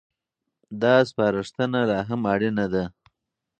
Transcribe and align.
دا 0.81 0.93
سپارښتنه 1.09 1.79
لا 1.89 1.99
هم 2.09 2.21
اړينه 2.33 2.65
ده. 2.73 2.83